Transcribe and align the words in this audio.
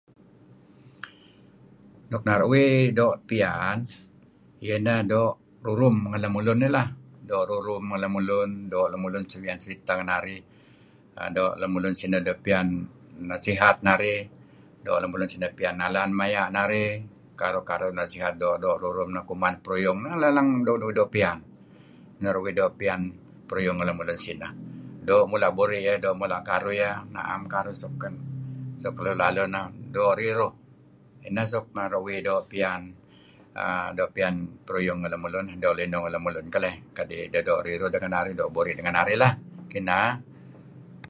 nuk 2.11 2.23
naru 2.27 2.45
uih 2.53 2.75
do 2.97 3.05
pian 3.29 3.77
ieh 4.65 4.77
ineh 4.81 4.99
do 5.11 5.21
rurum 5.65 5.95
ngen 6.09 6.21
lemulun 6.25 6.59
eh 6.67 6.71
leh 6.75 6.87
do 7.29 7.37
rurum 7.49 7.83
ngen 7.87 7.99
lelumulun 8.03 8.65
do 8.71 8.79
seriteh 9.63 9.95
ngen 9.97 10.09
narih 10.11 10.39
do 11.35 11.43
lemulun 11.61 11.93
sineh 11.99 12.21
do 12.27 12.33
pian 12.45 12.67
nasihat 13.31 13.75
narih 13.87 14.19
do 14.85 14.91
lemulun 15.03 15.29
sineh 15.31 15.51
pian 15.57 15.75
nalan 15.81 16.09
maya 16.19 16.43
narih 16.55 16.91
karuh 17.39 17.65
karuh 17.69 17.91
nasihat 17.99 18.33
do 18.41 18.49
do 18.63 18.69
rurum 18.83 19.07
kuman 19.29 19.53
peruyung 19.63 19.97
neh 20.03 20.13
leng 20.21 20.31
leng 20.37 20.49
ngen 20.51 20.83
uih 20.87 20.95
do 20.99 21.03
pian 21.13 21.37
naru 22.23 22.39
uih 22.45 22.53
do 22.59 22.65
pian 22.79 22.99
peruyung 23.47 23.75
ngen 23.77 23.87
lemulun 23.89 24.19
sineh. 24.27 24.51
Do 25.07 25.17
mula 25.31 25.49
buri 25.57 25.79
ieh 25.89 25.97
do 26.03 26.09
mula 26.19 26.37
karuh 26.49 26.75
ieh 26.83 26.95
naam 27.13 27.41
ieh 27.41 27.49
naru 27.51 27.51
karuh 27.53 27.75
suk 28.81 28.99
laluh 29.21 29.45
neh 29.53 29.65
do 29.95 30.05
riruh 30.19 30.53
neh 31.35 31.45
suk 31.53 31.65
naru 31.77 31.97
uih 32.07 32.19
do 33.97 34.05
pian 34.15 34.33
peruyung 34.67 34.97
ngen 35.01 35.11
lemulun 35.13 35.45
sineh 35.49 35.57
do 35.63 35.69
linuh 35.79 36.03
lemulun 36.13 36.45
keleh 36.53 36.75
do 37.47 37.53
riruh 37.65 37.89
do 38.39 38.45
buri 38.55 38.71
ngen 38.77 38.93
narih 38.97 39.17
keneh 39.71 40.07
ieh. 40.07 40.11